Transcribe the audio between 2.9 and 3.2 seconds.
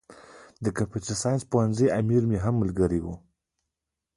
و.